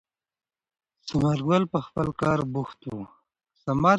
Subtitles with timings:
[1.07, 2.97] ثمر ګل په خپل کار بوخت و.